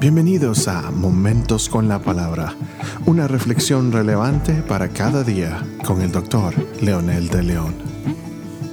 Bienvenidos 0.00 0.66
a 0.66 0.90
Momentos 0.90 1.68
con 1.68 1.86
la 1.86 2.02
Palabra, 2.02 2.56
una 3.04 3.28
reflexión 3.28 3.92
relevante 3.92 4.62
para 4.62 4.88
cada 4.88 5.22
día 5.24 5.62
con 5.84 6.00
el 6.00 6.10
doctor 6.10 6.54
Leonel 6.80 7.28
de 7.28 7.42
León. 7.42 7.74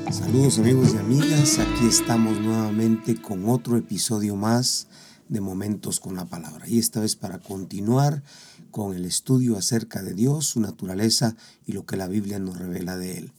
Saludos 0.10 0.58
amigos 0.60 0.94
y 0.94 0.98
amigas, 0.98 1.60
aquí 1.60 1.86
estamos 1.86 2.40
nuevamente 2.40 3.22
con 3.22 3.50
otro 3.50 3.76
episodio 3.76 4.38
más 4.38 4.88
de 5.28 5.42
Momentos 5.42 6.00
con 6.00 6.16
la 6.16 6.24
Palabra 6.24 6.66
y 6.66 6.80
esta 6.80 7.02
vez 7.02 7.18
para 7.18 7.40
continuar 7.40 8.24
con 8.72 8.96
el 8.96 9.04
estudio 9.04 9.58
acerca 9.58 10.02
de 10.02 10.14
Dios, 10.14 10.46
su 10.46 10.62
naturaleza 10.62 11.36
y 11.66 11.74
lo 11.74 11.86
que 11.86 11.98
la 11.98 12.08
Biblia 12.08 12.40
nos 12.40 12.58
revela 12.58 12.96
de 12.96 13.18
Él. 13.18 13.34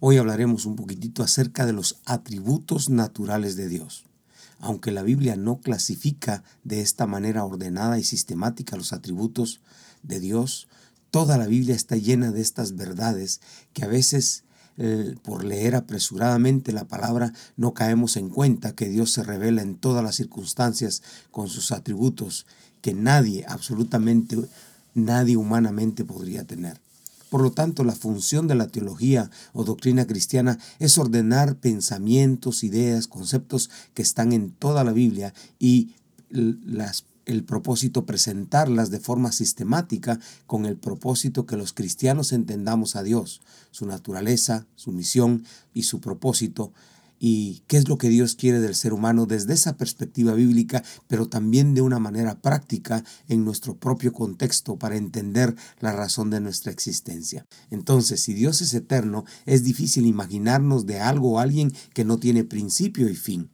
Hoy 0.00 0.16
hablaremos 0.16 0.64
un 0.64 0.74
poquitito 0.74 1.22
acerca 1.22 1.66
de 1.66 1.74
los 1.74 2.00
atributos 2.06 2.88
naturales 2.88 3.56
de 3.56 3.68
Dios. 3.68 4.06
Aunque 4.60 4.92
la 4.92 5.02
Biblia 5.02 5.36
no 5.36 5.60
clasifica 5.60 6.44
de 6.64 6.82
esta 6.82 7.06
manera 7.06 7.44
ordenada 7.44 7.98
y 7.98 8.04
sistemática 8.04 8.76
los 8.76 8.92
atributos 8.92 9.60
de 10.02 10.20
Dios, 10.20 10.68
toda 11.10 11.38
la 11.38 11.46
Biblia 11.46 11.74
está 11.74 11.96
llena 11.96 12.30
de 12.30 12.40
estas 12.40 12.76
verdades 12.76 13.40
que 13.72 13.84
a 13.84 13.88
veces 13.88 14.44
eh, 14.76 15.16
por 15.22 15.44
leer 15.44 15.74
apresuradamente 15.74 16.72
la 16.72 16.86
palabra 16.86 17.32
no 17.56 17.74
caemos 17.74 18.16
en 18.16 18.28
cuenta 18.28 18.74
que 18.74 18.88
Dios 18.88 19.12
se 19.12 19.22
revela 19.22 19.62
en 19.62 19.74
todas 19.76 20.04
las 20.04 20.16
circunstancias 20.16 21.02
con 21.30 21.48
sus 21.48 21.72
atributos 21.72 22.46
que 22.80 22.94
nadie, 22.94 23.44
absolutamente 23.48 24.38
nadie 24.94 25.36
humanamente 25.36 26.04
podría 26.04 26.44
tener. 26.44 26.80
Por 27.30 27.42
lo 27.42 27.52
tanto, 27.52 27.84
la 27.84 27.94
función 27.94 28.48
de 28.48 28.56
la 28.56 28.66
teología 28.66 29.30
o 29.52 29.64
doctrina 29.64 30.06
cristiana 30.06 30.58
es 30.80 30.98
ordenar 30.98 31.56
pensamientos, 31.56 32.64
ideas, 32.64 33.06
conceptos 33.06 33.70
que 33.94 34.02
están 34.02 34.32
en 34.32 34.50
toda 34.50 34.84
la 34.84 34.92
Biblia 34.92 35.32
y 35.58 35.94
el 36.30 37.44
propósito 37.44 38.04
presentarlas 38.04 38.90
de 38.90 38.98
forma 38.98 39.30
sistemática 39.30 40.18
con 40.46 40.66
el 40.66 40.76
propósito 40.76 41.46
que 41.46 41.56
los 41.56 41.72
cristianos 41.72 42.32
entendamos 42.32 42.96
a 42.96 43.04
Dios, 43.04 43.40
su 43.70 43.86
naturaleza, 43.86 44.66
su 44.74 44.90
misión 44.90 45.44
y 45.72 45.84
su 45.84 46.00
propósito 46.00 46.72
y 47.20 47.62
qué 47.66 47.76
es 47.76 47.88
lo 47.88 47.98
que 47.98 48.08
Dios 48.08 48.34
quiere 48.34 48.58
del 48.58 48.74
ser 48.74 48.94
humano 48.94 49.26
desde 49.26 49.52
esa 49.52 49.76
perspectiva 49.76 50.32
bíblica, 50.32 50.82
pero 51.06 51.28
también 51.28 51.74
de 51.74 51.82
una 51.82 52.00
manera 52.00 52.40
práctica 52.40 53.04
en 53.28 53.44
nuestro 53.44 53.76
propio 53.76 54.12
contexto 54.12 54.76
para 54.76 54.96
entender 54.96 55.54
la 55.78 55.92
razón 55.92 56.30
de 56.30 56.40
nuestra 56.40 56.72
existencia. 56.72 57.46
Entonces, 57.70 58.22
si 58.22 58.32
Dios 58.32 58.62
es 58.62 58.72
eterno, 58.72 59.26
es 59.44 59.62
difícil 59.62 60.06
imaginarnos 60.06 60.86
de 60.86 60.98
algo 60.98 61.32
o 61.32 61.38
alguien 61.38 61.72
que 61.92 62.04
no 62.04 62.18
tiene 62.18 62.42
principio 62.42 63.08
y 63.08 63.14
fin 63.14 63.50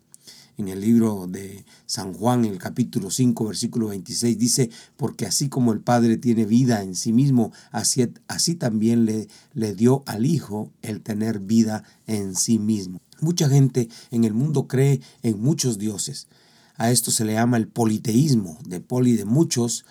en 0.56 0.68
el 0.68 0.80
libro 0.80 1.26
de 1.26 1.64
San 1.86 2.12
Juan, 2.12 2.44
el 2.44 2.58
capítulo 2.58 3.10
5, 3.10 3.46
versículo 3.46 3.88
26, 3.88 4.38
dice, 4.38 4.70
porque 4.96 5.26
así 5.26 5.48
como 5.48 5.72
el 5.72 5.80
Padre 5.80 6.16
tiene 6.16 6.46
vida 6.46 6.82
en 6.82 6.94
sí 6.94 7.12
mismo, 7.12 7.52
así, 7.70 8.08
así 8.28 8.54
también 8.54 9.04
le, 9.04 9.28
le 9.54 9.74
dio 9.74 10.02
al 10.06 10.26
Hijo 10.26 10.72
el 10.82 11.02
tener 11.02 11.40
vida 11.40 11.84
en 12.06 12.34
sí 12.34 12.58
mismo. 12.58 13.00
Mucha 13.20 13.48
gente 13.48 13.88
en 14.10 14.24
el 14.24 14.34
mundo 14.34 14.66
cree 14.66 15.00
en 15.22 15.40
muchos 15.40 15.78
dioses. 15.78 16.28
A 16.76 16.90
esto 16.90 17.10
se 17.10 17.24
le 17.24 17.34
llama 17.34 17.56
el 17.56 17.68
politeísmo, 17.68 18.58
de 18.66 18.80
poli 18.80 19.16
de 19.16 19.24
muchos, 19.24 19.84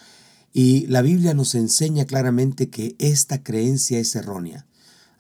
y 0.54 0.88
la 0.88 1.02
Biblia 1.02 1.34
nos 1.34 1.54
enseña 1.54 2.06
claramente 2.06 2.70
que 2.70 2.96
esta 2.98 3.44
creencia 3.44 4.00
es 4.00 4.16
errónea. 4.16 4.66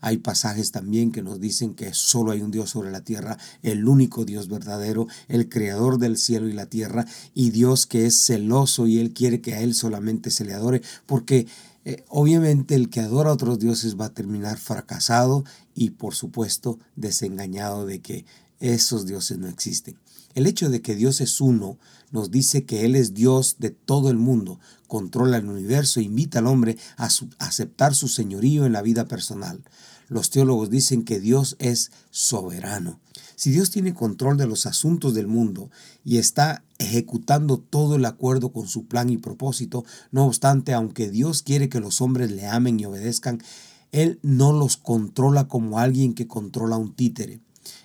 Hay 0.01 0.17
pasajes 0.17 0.71
también 0.71 1.11
que 1.11 1.21
nos 1.21 1.39
dicen 1.39 1.73
que 1.73 1.93
solo 1.93 2.31
hay 2.31 2.41
un 2.41 2.51
Dios 2.51 2.69
sobre 2.71 2.91
la 2.91 3.01
tierra, 3.01 3.38
el 3.63 3.88
único 3.88 4.25
Dios 4.25 4.47
verdadero, 4.47 5.07
el 5.27 5.49
creador 5.49 5.97
del 5.97 6.17
cielo 6.17 6.47
y 6.47 6.53
la 6.53 6.67
tierra, 6.67 7.05
y 7.33 7.49
Dios 7.51 7.85
que 7.85 8.05
es 8.05 8.16
celoso 8.25 8.88
y 8.88 8.99
Él 8.99 9.13
quiere 9.13 9.41
que 9.41 9.55
a 9.55 9.61
Él 9.61 9.73
solamente 9.73 10.31
se 10.31 10.45
le 10.45 10.53
adore, 10.53 10.81
porque 11.05 11.47
eh, 11.85 12.03
obviamente 12.09 12.75
el 12.75 12.89
que 12.89 12.99
adora 12.99 13.29
a 13.29 13.33
otros 13.33 13.59
dioses 13.59 14.00
va 14.00 14.05
a 14.05 14.13
terminar 14.13 14.57
fracasado 14.57 15.44
y 15.75 15.91
por 15.91 16.16
supuesto 16.16 16.79
desengañado 16.95 17.85
de 17.85 18.01
que 18.01 18.25
esos 18.59 19.05
dioses 19.05 19.38
no 19.38 19.47
existen. 19.47 19.95
El 20.35 20.47
hecho 20.47 20.69
de 20.69 20.81
que 20.81 20.96
Dios 20.96 21.22
es 21.22 21.40
uno 21.40 21.79
nos 22.12 22.29
dice 22.29 22.66
que 22.66 22.85
Él 22.85 22.96
es 22.96 23.13
Dios 23.13 23.56
de 23.59 23.69
todo 23.69 24.09
el 24.09 24.18
mundo, 24.18 24.59
controla 24.88 25.38
el 25.38 25.47
universo 25.47 26.00
e 26.00 26.03
invita 26.03 26.40
al 26.40 26.47
hombre 26.47 26.78
a, 26.97 27.07
aceptar 27.40 27.96
su 27.96 28.09
señorío 28.09 28.66
en 28.66 28.73
la 28.73 28.81
vida 28.81 29.06
personal. 29.07 29.63
Los 30.09 30.29
teólogos 30.29 30.69
dicen 30.69 31.03
que 31.03 31.22
Dios 31.22 31.56
es 31.59 31.91
soberano. 32.12 33.00
Si 33.38 33.50
Dios 33.51 33.72
tiene 33.72 33.94
control 33.94 34.35
de 34.35 34.46
los 34.46 34.66
asuntos 34.66 35.13
del 35.13 35.28
mundo 35.28 35.72
y 36.03 36.18
está 36.18 36.63
ejecutando 36.79 37.57
todo 37.57 37.96
el 37.96 38.03
acuerdo 38.03 38.52
con 38.52 38.67
su 38.67 38.88
plan 38.88 39.09
y 39.09 39.17
propósito, 39.17 39.85
no 40.12 40.25
obstante, 40.25 40.73
aunque 40.73 41.09
Dios 41.09 41.44
quiere 41.44 41.69
que 41.69 41.79
los 41.79 42.02
hombres 42.02 42.31
le 42.31 42.46
amen 42.46 42.78
y 42.78 42.85
obedezcan, 42.85 43.41
Él 43.94 44.19
no 44.22 44.52
los 44.52 44.75
controla 44.75 45.47
como 45.47 45.79
alguien 45.79 46.13
que 46.13 46.28
controla 46.28 46.75
un 46.75 46.94
títere. 46.94 47.40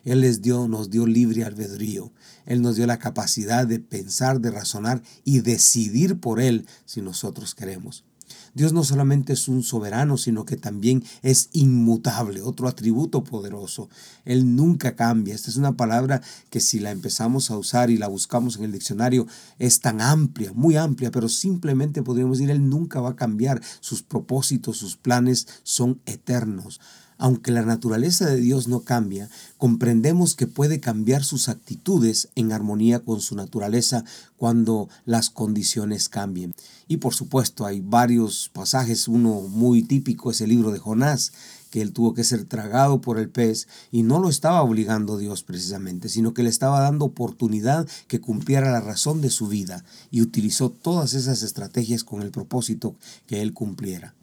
Él 0.05 0.21
les 0.21 0.43
dio, 0.43 0.69
nos 0.69 0.91
dio 0.91 1.07
libre 1.07 1.45
albedrío. 1.45 2.13
Él 2.47 2.63
nos 2.63 2.77
dio 2.77 2.87
la 2.87 2.99
capacidad 2.99 3.67
de 3.67 3.79
pensar, 3.79 4.41
de 4.41 4.51
razonar 4.51 5.03
y 5.25 5.41
decidir 5.41 6.19
por 6.19 6.41
Él 6.41 6.67
si 6.85 7.01
nosotros 7.01 7.55
queremos. 7.55 8.05
Dios 8.53 8.73
no 8.73 8.83
solamente 8.83 9.33
es 9.33 9.47
un 9.49 9.63
soberano, 9.63 10.17
sino 10.17 10.45
que 10.45 10.57
también 10.57 11.05
es 11.23 11.51
inmutable, 11.53 12.43
otro 12.43 12.67
atributo 12.67 13.23
poderoso. 13.23 13.89
Él 14.25 14.57
nunca 14.57 14.97
cambia. 14.97 15.35
Esta 15.35 15.51
es 15.51 15.57
una 15.57 15.77
palabra 15.77 16.21
que 16.51 16.61
si 16.61 16.81
la 16.81 16.91
empezamos 16.91 17.51
a 17.51 17.57
usar 17.57 17.91
y 17.91 17.99
la 17.99 18.09
buscamos 18.09 18.57
en 18.57 18.65
el 18.65 18.73
diccionario 18.73 19.27
es 19.59 19.81
tan 19.81 20.01
amplia, 20.01 20.53
muy 20.53 20.77
amplia, 20.77 21.11
pero 21.11 21.29
simplemente 21.29 22.03
podríamos 22.03 22.39
decir, 22.39 22.51
Él 22.51 22.69
nunca 22.69 23.01
va 23.01 23.11
a 23.11 23.17
cambiar. 23.17 23.61
Sus 23.81 24.03
propósitos, 24.03 24.79
sus 24.79 24.97
planes 24.97 25.47
son 25.63 26.01
eternos. 26.07 26.81
Aunque 27.23 27.51
la 27.53 27.61
naturaleza 27.61 28.25
de 28.31 28.41
Dios 28.41 28.67
no 28.67 28.81
cambia, 28.81 29.29
comprendemos 29.59 30.35
que 30.35 30.47
puede 30.47 30.81
cambiar 30.81 31.23
sus 31.23 31.51
actitudes 31.51 32.31
en 32.35 32.51
armonía 32.51 33.01
con 33.01 33.21
su 33.21 33.37
naturaleza 33.37 34.07
cuando 34.39 34.89
las 35.05 35.29
condiciones 35.29 36.09
cambien. 36.09 36.55
Y 36.89 36.97
por 36.97 37.13
supuesto 37.13 37.67
hay 37.67 37.83
varios 37.83 38.49
pasajes, 38.55 39.07
uno 39.07 39.43
muy 39.43 39.83
típico 39.83 40.31
es 40.31 40.41
el 40.41 40.49
libro 40.49 40.73
de 40.73 40.79
Jonás, 40.79 41.33
que 41.69 41.83
él 41.83 41.93
tuvo 41.93 42.15
que 42.15 42.25
ser 42.25 42.47
tragado 42.47 43.03
por 43.03 43.19
el 43.19 43.29
pez 43.29 43.69
y 43.93 44.03
no 44.03 44.19
lo 44.19 44.31
estaba 44.31 44.63
obligando 44.63 45.19
Dios 45.19 45.43
precisamente, 45.43 46.09
sino 46.09 46.33
que 46.33 46.43
le 46.43 46.49
estaba 46.49 46.81
dando 46.81 47.05
oportunidad 47.05 47.87
que 48.09 48.23
cumpliera 48.23 48.73
la 48.73 48.81
razón 48.81 49.21
de 49.21 49.29
su 49.29 49.47
vida 49.47 49.85
y 50.11 50.23
utilizó 50.23 50.71
todas 50.71 51.13
esas 51.13 51.43
estrategias 51.43 52.03
con 52.03 52.23
el 52.23 52.31
propósito 52.31 52.97
que 53.27 53.43
él 53.43 53.53
cumpliera. 53.53 54.15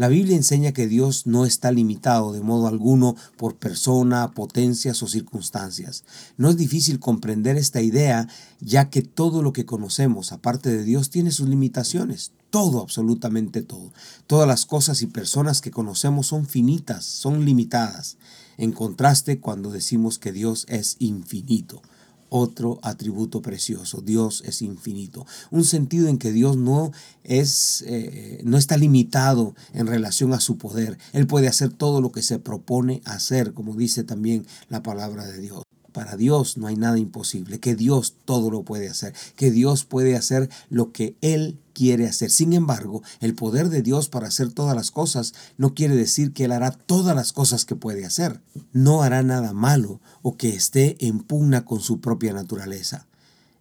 La 0.00 0.08
Biblia 0.08 0.34
enseña 0.34 0.72
que 0.72 0.86
Dios 0.86 1.26
no 1.26 1.44
está 1.44 1.70
limitado 1.72 2.32
de 2.32 2.40
modo 2.40 2.68
alguno 2.68 3.16
por 3.36 3.56
persona, 3.56 4.30
potencias 4.30 5.02
o 5.02 5.06
circunstancias. 5.06 6.04
No 6.38 6.48
es 6.48 6.56
difícil 6.56 6.98
comprender 6.98 7.58
esta 7.58 7.82
idea, 7.82 8.26
ya 8.60 8.88
que 8.88 9.02
todo 9.02 9.42
lo 9.42 9.52
que 9.52 9.66
conocemos, 9.66 10.32
aparte 10.32 10.70
de 10.70 10.84
Dios, 10.84 11.10
tiene 11.10 11.32
sus 11.32 11.50
limitaciones. 11.50 12.32
Todo, 12.48 12.80
absolutamente 12.80 13.60
todo. 13.60 13.92
Todas 14.26 14.48
las 14.48 14.64
cosas 14.64 15.02
y 15.02 15.06
personas 15.06 15.60
que 15.60 15.70
conocemos 15.70 16.28
son 16.28 16.46
finitas, 16.46 17.04
son 17.04 17.44
limitadas. 17.44 18.16
En 18.56 18.72
contraste, 18.72 19.38
cuando 19.38 19.70
decimos 19.70 20.18
que 20.18 20.32
Dios 20.32 20.64
es 20.70 20.96
infinito 20.98 21.82
otro 22.30 22.80
atributo 22.82 23.42
precioso. 23.42 24.00
Dios 24.00 24.42
es 24.46 24.62
infinito. 24.62 25.26
Un 25.50 25.64
sentido 25.64 26.08
en 26.08 26.18
que 26.18 26.32
Dios 26.32 26.56
no 26.56 26.92
es, 27.24 27.84
eh, 27.86 28.40
no 28.44 28.56
está 28.56 28.76
limitado 28.76 29.54
en 29.74 29.86
relación 29.86 30.32
a 30.32 30.40
su 30.40 30.56
poder. 30.56 30.98
Él 31.12 31.26
puede 31.26 31.48
hacer 31.48 31.70
todo 31.70 32.00
lo 32.00 32.12
que 32.12 32.22
se 32.22 32.38
propone 32.38 33.02
hacer, 33.04 33.52
como 33.52 33.76
dice 33.76 34.04
también 34.04 34.46
la 34.68 34.82
palabra 34.82 35.26
de 35.26 35.38
Dios. 35.38 35.62
Para 35.92 36.16
Dios 36.16 36.56
no 36.56 36.68
hay 36.68 36.76
nada 36.76 36.98
imposible, 36.98 37.58
que 37.58 37.74
Dios 37.74 38.14
todo 38.24 38.50
lo 38.50 38.62
puede 38.62 38.88
hacer, 38.88 39.12
que 39.34 39.50
Dios 39.50 39.84
puede 39.84 40.14
hacer 40.16 40.48
lo 40.68 40.92
que 40.92 41.16
Él 41.20 41.58
quiere 41.80 42.06
hacer. 42.06 42.30
Sin 42.30 42.52
embargo, 42.52 43.02
el 43.20 43.34
poder 43.34 43.70
de 43.70 43.80
Dios 43.80 44.10
para 44.10 44.28
hacer 44.28 44.52
todas 44.52 44.76
las 44.76 44.90
cosas 44.90 45.32
no 45.56 45.74
quiere 45.74 45.96
decir 45.96 46.34
que 46.34 46.44
Él 46.44 46.52
hará 46.52 46.72
todas 46.72 47.16
las 47.16 47.32
cosas 47.32 47.64
que 47.64 47.74
puede 47.74 48.04
hacer. 48.04 48.42
No 48.74 49.02
hará 49.02 49.22
nada 49.22 49.54
malo 49.54 49.98
o 50.20 50.36
que 50.36 50.50
esté 50.50 50.98
en 51.06 51.20
pugna 51.20 51.64
con 51.64 51.80
su 51.80 52.02
propia 52.02 52.34
naturaleza. 52.34 53.06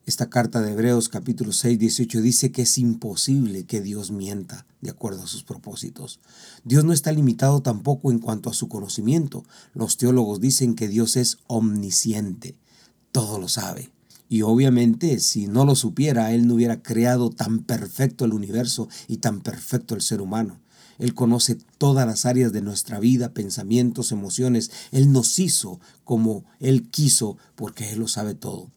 Esta 0.05 0.29
carta 0.29 0.59
de 0.59 0.73
Hebreos 0.73 1.07
capítulo 1.07 1.53
6, 1.53 1.79
18 1.79 2.21
dice 2.21 2.51
que 2.51 2.63
es 2.63 2.77
imposible 2.77 3.63
que 3.63 3.79
Dios 3.79 4.11
mienta 4.11 4.65
de 4.81 4.89
acuerdo 4.89 5.23
a 5.23 5.27
sus 5.27 5.43
propósitos. 5.43 6.19
Dios 6.65 6.83
no 6.83 6.91
está 6.91 7.13
limitado 7.13 7.61
tampoco 7.61 8.11
en 8.11 8.19
cuanto 8.19 8.49
a 8.49 8.53
su 8.53 8.67
conocimiento. 8.67 9.45
Los 9.73 9.95
teólogos 9.95 10.41
dicen 10.41 10.75
que 10.75 10.89
Dios 10.89 11.15
es 11.15 11.37
omnisciente, 11.47 12.57
todo 13.13 13.39
lo 13.39 13.47
sabe. 13.47 13.91
Y 14.29 14.43
obviamente 14.43 15.19
si 15.19 15.47
no 15.47 15.65
lo 15.65 15.75
supiera, 15.75 16.31
Él 16.33 16.47
no 16.47 16.53
hubiera 16.53 16.81
creado 16.81 17.31
tan 17.31 17.59
perfecto 17.59 18.25
el 18.25 18.33
universo 18.33 18.87
y 19.07 19.17
tan 19.17 19.41
perfecto 19.41 19.95
el 19.95 20.01
ser 20.01 20.21
humano. 20.21 20.59
Él 20.99 21.15
conoce 21.15 21.57
todas 21.77 22.05
las 22.05 22.25
áreas 22.25 22.51
de 22.51 22.61
nuestra 22.61 22.99
vida, 22.99 23.33
pensamientos, 23.33 24.11
emociones. 24.11 24.69
Él 24.91 25.11
nos 25.11 25.39
hizo 25.39 25.79
como 26.03 26.43
Él 26.59 26.89
quiso 26.89 27.37
porque 27.55 27.91
Él 27.91 27.99
lo 27.99 28.07
sabe 28.07 28.35
todo. 28.35 28.69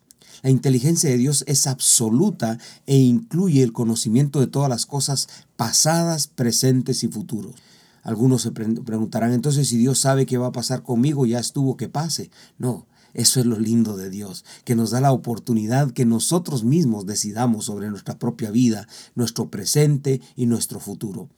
La 0.43 0.51
inteligencia 0.51 1.11
de 1.11 1.19
Dios 1.19 1.45
es 1.47 1.67
absoluta 1.67 2.59
e 2.87 2.97
incluye 2.97 3.63
el 3.63 3.73
conocimiento 3.73 4.41
de 4.41 4.47
todas 4.47 4.69
las 4.69 4.87
cosas 4.87 5.29
pasadas, 5.57 6.29
presentes 6.29 7.05
y 7.05 7.09
futuros. 7.09 7.55
Algunos 8.03 8.43
se 8.43 8.51
preguntarán 8.51 9.33
entonces 9.33 9.69
si 9.69 9.77
Dios 9.77 10.01
sabe 10.01 10.27
qué 10.27 10.39
va 10.39 10.49
a 10.49 10.53
pasar 10.53 10.83
conmigo, 10.83 11.27
ya 11.27 11.39
estuvo 11.39 11.77
que 11.77 11.89
pase. 11.89 12.31
No, 12.59 12.87
eso 13.15 13.41
es 13.41 13.47
lo 13.47 13.59
lindo 13.59 13.97
de 13.97 14.11
Dios, 14.11 14.45
que 14.65 14.75
nos 14.75 14.91
da 14.91 15.01
la 15.01 15.13
oportunidad 15.13 15.91
que 15.91 16.05
nosotros 16.05 16.65
mismos 16.65 17.07
decidamos 17.07 17.67
sobre 17.67 17.91
nuestra 17.91 18.19
propia 18.19 18.51
vida, 18.51 18.89
nuestro 19.15 19.51
presente 19.51 20.21
y 20.37 20.47
nuestro 20.47 20.81
futuro. 20.81 21.29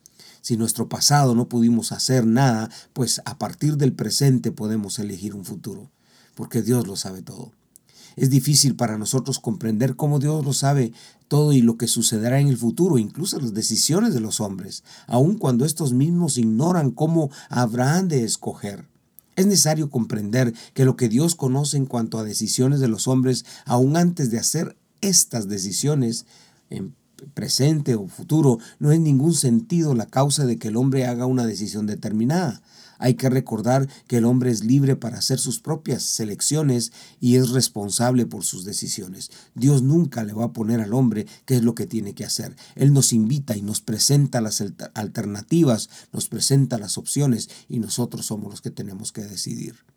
Si 0.40 0.56
nuestro 0.56 0.88
pasado 0.88 1.34
no 1.34 1.48
pudimos 1.48 1.90
hacer 1.90 2.26
nada, 2.26 2.70
pues 2.92 3.22
a 3.24 3.38
partir 3.38 3.76
del 3.76 3.92
presente 3.92 4.52
podemos 4.52 4.98
elegir 4.98 5.34
un 5.34 5.44
futuro, 5.44 5.90
porque 6.34 6.62
Dios 6.62 6.86
lo 6.86 6.96
sabe 6.96 7.22
todo. 7.22 7.52
Es 8.16 8.30
difícil 8.30 8.76
para 8.76 8.96
nosotros 8.96 9.40
comprender 9.40 9.96
cómo 9.96 10.18
Dios 10.20 10.44
lo 10.44 10.52
sabe 10.52 10.92
todo 11.26 11.52
y 11.52 11.62
lo 11.62 11.76
que 11.78 11.88
sucederá 11.88 12.38
en 12.38 12.48
el 12.48 12.56
futuro, 12.56 12.98
incluso 12.98 13.40
las 13.40 13.54
decisiones 13.54 14.14
de 14.14 14.20
los 14.20 14.40
hombres, 14.40 14.84
aun 15.06 15.36
cuando 15.36 15.64
estos 15.64 15.92
mismos 15.92 16.38
ignoran 16.38 16.92
cómo 16.92 17.30
habrán 17.48 18.08
de 18.08 18.22
escoger. 18.22 18.86
Es 19.36 19.46
necesario 19.46 19.90
comprender 19.90 20.54
que 20.74 20.84
lo 20.84 20.96
que 20.96 21.08
Dios 21.08 21.34
conoce 21.34 21.76
en 21.76 21.86
cuanto 21.86 22.18
a 22.18 22.24
decisiones 22.24 22.80
de 22.80 22.88
los 22.88 23.08
hombres, 23.08 23.44
aun 23.64 23.96
antes 23.96 24.30
de 24.30 24.38
hacer 24.38 24.76
estas 25.00 25.48
decisiones, 25.48 26.26
en 26.70 26.94
presente 27.32 27.94
o 27.94 28.06
futuro, 28.08 28.58
no 28.78 28.92
es 28.92 29.00
ningún 29.00 29.34
sentido 29.34 29.94
la 29.94 30.06
causa 30.06 30.44
de 30.44 30.58
que 30.58 30.68
el 30.68 30.76
hombre 30.76 31.06
haga 31.06 31.26
una 31.26 31.46
decisión 31.46 31.86
determinada. 31.86 32.62
Hay 32.98 33.14
que 33.14 33.30
recordar 33.30 33.88
que 34.06 34.18
el 34.18 34.24
hombre 34.24 34.50
es 34.50 34.64
libre 34.64 34.96
para 34.96 35.18
hacer 35.18 35.38
sus 35.38 35.60
propias 35.60 36.02
selecciones 36.02 36.92
y 37.20 37.36
es 37.36 37.50
responsable 37.50 38.26
por 38.26 38.44
sus 38.44 38.64
decisiones. 38.64 39.30
Dios 39.54 39.82
nunca 39.82 40.24
le 40.24 40.32
va 40.32 40.46
a 40.46 40.52
poner 40.52 40.80
al 40.80 40.94
hombre 40.94 41.26
qué 41.44 41.56
es 41.56 41.62
lo 41.62 41.74
que 41.74 41.86
tiene 41.86 42.14
que 42.14 42.24
hacer. 42.24 42.56
Él 42.74 42.92
nos 42.92 43.12
invita 43.12 43.56
y 43.56 43.62
nos 43.62 43.80
presenta 43.80 44.40
las 44.40 44.62
alternativas, 44.94 45.90
nos 46.12 46.28
presenta 46.28 46.78
las 46.78 46.98
opciones 46.98 47.48
y 47.68 47.78
nosotros 47.78 48.26
somos 48.26 48.50
los 48.50 48.60
que 48.60 48.70
tenemos 48.70 49.12
que 49.12 49.22
decidir. 49.22 49.93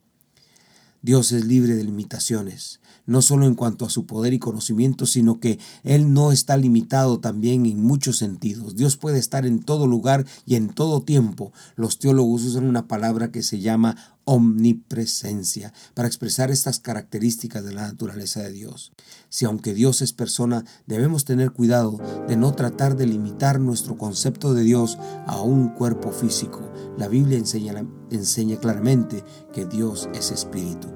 Dios 1.08 1.32
es 1.32 1.46
libre 1.46 1.74
de 1.76 1.86
limitaciones, 1.86 2.82
no 3.06 3.22
solo 3.22 3.46
en 3.46 3.56
cuanto 3.56 3.86
a 3.86 3.90
su 3.90 4.06
poder 4.06 4.34
y 4.34 4.40
conocimiento, 4.40 5.06
sino 5.06 5.40
que 5.40 5.58
Él 5.86 6.12
no 6.12 6.34
está 6.34 6.58
limitado 6.58 7.22
también 7.22 7.66
en 7.66 7.82
muchos 7.82 8.18
sentidos. 8.18 8.76
Dios 8.76 8.98
puede 8.98 9.18
estar 9.18 9.46
en 9.46 9.64
todo 9.64 9.88
lugar 9.88 10.26
y 10.46 10.56
en 10.56 10.68
todo 10.68 11.02
tiempo. 11.02 11.54
Los 11.78 11.98
teólogos 11.98 12.44
usan 12.44 12.66
una 12.66 12.90
palabra 12.90 13.32
que 13.32 13.42
se 13.42 13.62
llama 13.62 14.17
omnipresencia 14.28 15.74
para 15.94 16.08
expresar 16.10 16.52
estas 16.52 16.80
características 16.80 17.64
de 17.64 17.74
la 17.74 17.88
naturaleza 17.88 18.44
de 18.44 18.52
Dios. 18.52 18.92
Si 19.30 19.46
aunque 19.46 19.74
Dios 19.74 20.02
es 20.02 20.12
persona, 20.12 20.66
debemos 20.86 21.24
tener 21.24 21.52
cuidado 21.52 21.98
de 22.28 22.36
no 22.36 22.54
tratar 22.54 22.98
de 22.98 23.08
limitar 23.08 23.62
nuestro 23.62 23.98
concepto 23.98 24.54
de 24.54 24.64
Dios 24.64 24.98
a 25.26 25.42
un 25.42 25.70
cuerpo 25.70 26.12
físico. 26.12 26.60
La 26.98 27.08
Biblia 27.08 27.38
enseña, 27.38 27.88
enseña 28.12 28.58
claramente 28.58 29.24
que 29.54 29.66
Dios 29.66 30.10
es 30.14 30.32
espíritu. 30.32 30.90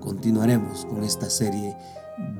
Continuaremos 0.00 0.84
con 0.84 1.04
esta 1.04 1.30
serie 1.30 1.76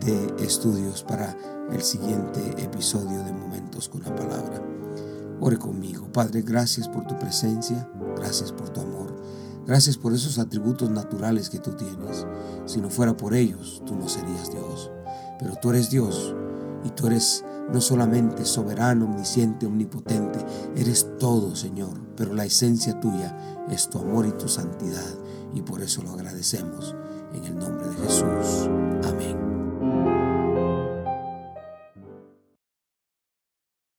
de 0.00 0.44
estudios 0.44 1.04
para 1.04 1.36
el 1.72 1.82
siguiente 1.82 2.40
episodio 2.62 3.22
de 3.22 3.32
Momentos 3.32 3.88
con 3.88 4.02
la 4.02 4.14
Palabra. 4.14 4.60
Ore 5.40 5.58
conmigo. 5.58 6.10
Padre, 6.12 6.42
gracias 6.42 6.88
por 6.88 7.06
tu 7.06 7.16
presencia, 7.18 7.88
gracias 8.16 8.50
por 8.50 8.70
tu 8.70 8.80
amor. 8.80 9.13
Gracias 9.66 9.96
por 9.96 10.12
esos 10.12 10.38
atributos 10.38 10.90
naturales 10.90 11.48
que 11.48 11.58
tú 11.58 11.72
tienes. 11.72 12.26
Si 12.66 12.80
no 12.80 12.90
fuera 12.90 13.16
por 13.16 13.34
ellos, 13.34 13.82
tú 13.86 13.94
no 13.94 14.08
serías 14.08 14.50
Dios. 14.50 14.90
Pero 15.38 15.56
tú 15.56 15.70
eres 15.70 15.90
Dios 15.90 16.34
y 16.84 16.90
tú 16.90 17.06
eres 17.06 17.44
no 17.72 17.80
solamente 17.80 18.44
soberano, 18.44 19.06
omnisciente, 19.06 19.66
omnipotente, 19.66 20.38
eres 20.76 21.08
todo, 21.18 21.56
Señor, 21.56 21.98
pero 22.16 22.34
la 22.34 22.44
esencia 22.44 23.00
tuya 23.00 23.66
es 23.70 23.88
tu 23.88 23.98
amor 23.98 24.26
y 24.26 24.32
tu 24.32 24.48
santidad 24.48 25.02
y 25.54 25.62
por 25.62 25.80
eso 25.80 26.02
lo 26.02 26.12
agradecemos 26.12 26.94
en 27.32 27.44
el 27.44 27.58
nombre 27.58 27.88
de 27.88 27.96
Jesús. 27.96 28.68
Amén. 29.04 30.23